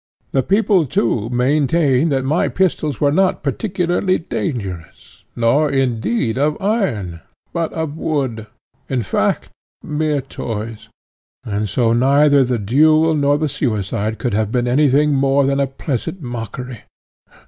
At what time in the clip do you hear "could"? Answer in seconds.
14.17-14.33